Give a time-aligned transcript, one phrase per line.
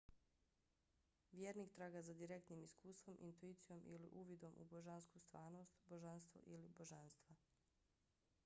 [1.33, 7.35] vjernik traga za direktnim iskustvom intuicijom ili uvidom u božansku stvarnost/božanstvo ili božanstva